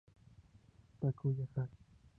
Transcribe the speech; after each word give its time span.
Takuya 0.99 1.45
Hara 1.53 1.75